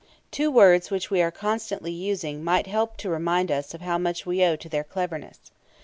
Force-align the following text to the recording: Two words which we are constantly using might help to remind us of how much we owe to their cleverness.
Two 0.31 0.49
words 0.49 0.89
which 0.89 1.11
we 1.11 1.21
are 1.21 1.29
constantly 1.29 1.91
using 1.91 2.43
might 2.43 2.65
help 2.65 2.97
to 2.97 3.09
remind 3.11 3.51
us 3.51 3.75
of 3.75 3.81
how 3.81 3.99
much 3.99 4.25
we 4.25 4.43
owe 4.43 4.55
to 4.55 4.67
their 4.67 4.83
cleverness. 4.83 5.37